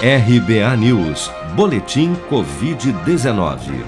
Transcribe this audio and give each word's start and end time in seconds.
RBA 0.00 0.76
News, 0.76 1.28
Boletim 1.56 2.14
Covid-19. 2.30 3.84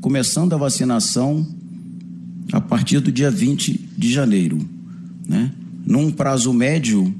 começando 0.00 0.54
a 0.54 0.56
vacinação 0.56 1.46
a 2.50 2.62
partir 2.62 3.00
do 3.00 3.12
dia 3.12 3.30
20 3.30 3.90
de 3.98 4.10
janeiro, 4.10 4.58
né? 5.28 5.52
Num 5.84 6.10
prazo 6.10 6.50
médio 6.54 7.14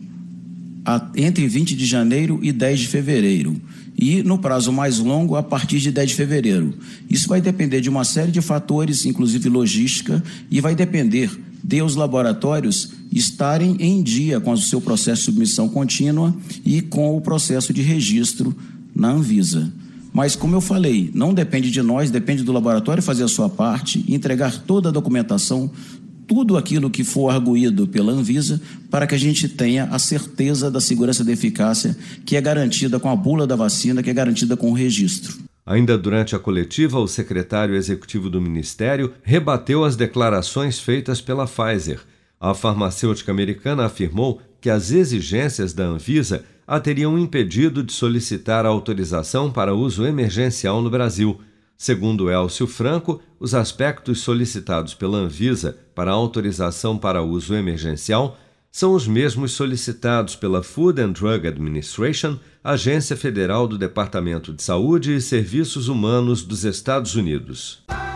entre 1.16 1.47
20 1.47 1.77
de 1.77 1.86
janeiro 1.86 2.38
e 2.42 2.52
10 2.52 2.80
de 2.80 2.88
fevereiro. 2.88 3.61
E 3.97 4.22
no 4.22 4.38
prazo 4.38 4.72
mais 4.72 4.98
longo, 4.98 5.36
a 5.36 5.42
partir 5.42 5.78
de 5.78 5.92
10 5.92 6.11
de 6.11 6.16
fevereiro. 6.16 6.75
Isso 7.08 7.28
vai 7.28 7.41
depender 7.41 7.80
de 7.80 7.88
uma 7.88 8.05
série 8.05 8.33
de 8.33 8.41
fatores, 8.41 9.05
inclusive 9.05 9.48
logística, 9.48 10.22
e 10.50 10.60
vai 10.60 10.75
depender 10.75 11.30
de 11.62 11.83
os 11.83 11.94
laboratórios 11.94 12.91
estarem 13.12 13.77
em 13.78 14.03
dia 14.03 14.41
com 14.41 14.53
o 14.53 14.58
seu 14.58 14.80
processo 14.80 15.20
de 15.20 15.27
submissão 15.27 15.69
contínua 15.69 16.34
e 16.64 16.80
com 16.80 17.16
o 17.16 17.20
processo 17.20 17.72
de 17.72 17.83
registro 17.83 18.56
na 18.94 19.10
Anvisa. 19.10 19.72
Mas, 20.12 20.37
como 20.37 20.54
eu 20.54 20.60
falei, 20.60 21.10
não 21.14 21.32
depende 21.32 21.70
de 21.70 21.81
nós, 21.81 22.10
depende 22.10 22.43
do 22.43 22.53
laboratório 22.53 23.03
fazer 23.03 23.25
a 23.25 23.28
sua 23.28 23.49
parte, 23.49 24.04
entregar 24.09 24.59
toda 24.59 24.91
a 24.91 24.93
documentação, 24.93 25.70
tudo 26.27 26.56
aquilo 26.56 26.91
que 26.91 27.05
for 27.05 27.31
arguído 27.31 27.87
pela 27.87 28.12
Anvisa 28.12 28.60
para 28.91 29.06
que 29.06 29.15
a 29.15 29.19
gente 29.19 29.49
tenha 29.49 29.84
a 29.84 29.99
certeza 29.99 30.71
da 30.71 30.81
segurança 30.81 31.25
da 31.25 31.33
eficácia 31.33 31.97
que 32.25 32.37
é 32.37 32.41
garantida 32.41 32.99
com 33.00 33.10
a 33.10 33.16
bula 33.16 33.47
da 33.47 33.56
vacina, 33.56 34.03
que 34.03 34.10
é 34.10 34.15
garantida 34.15 34.56
com 34.56 34.71
o 34.71 34.75
registro. 34.75 35.37
Ainda 35.65 35.97
durante 35.97 36.34
a 36.34 36.38
coletiva, 36.38 36.99
o 36.99 37.06
secretário 37.06 37.77
executivo 37.77 38.28
do 38.28 38.41
Ministério 38.41 39.12
rebateu 39.22 39.84
as 39.84 39.94
declarações 39.94 40.78
feitas 40.78 41.21
pela 41.21 41.47
Pfizer. 41.47 42.00
A 42.41 42.53
farmacêutica 42.53 43.31
americana 43.31 43.84
afirmou 43.84 44.41
que 44.61 44.69
as 44.69 44.91
exigências 44.91 45.72
da 45.72 45.84
Anvisa 45.84 46.44
a 46.66 46.81
teriam 46.81 47.19
impedido 47.19 47.82
de 47.82 47.93
solicitar 47.93 48.65
a 48.65 48.69
autorização 48.69 49.50
para 49.50 49.75
uso 49.75 50.06
emergencial 50.06 50.81
no 50.81 50.91
Brasil. 50.91 51.41
Segundo 51.77 52.31
Elcio 52.31 52.66
Franco, 52.66 53.21
os 53.41 53.55
aspectos 53.55 54.21
solicitados 54.21 54.94
pela 54.94 55.19
Anvisa 55.19 55.77
para 55.94 56.10
autorização 56.10 56.97
para 56.97 57.22
uso 57.22 57.55
emergencial 57.55 58.38
são 58.71 58.94
os 58.94 59.06
mesmos 59.06 59.53
solicitados 59.53 60.34
pela 60.34 60.62
Food 60.62 61.00
and 61.00 61.12
Drug 61.12 61.47
Administration, 61.47 62.38
agência 62.65 63.15
federal 63.16 63.69
do 63.69 63.77
Departamento 63.77 64.53
de 64.53 64.62
Saúde 64.62 65.15
e 65.15 65.21
Serviços 65.21 65.88
Humanos 65.88 66.43
dos 66.43 66.65
Estados 66.65 67.15
Unidos. 67.15 67.82